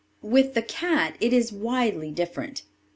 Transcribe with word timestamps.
With 0.23 0.55
the 0.55 0.63
cat 0.63 1.15
it 1.19 1.31
is 1.31 1.53
widely 1.53 2.09
different. 2.11 2.63